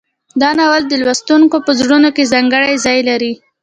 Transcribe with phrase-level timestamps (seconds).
[0.41, 3.33] دا ناول د لوستونکو په زړونو کې ځانګړی ځای لري.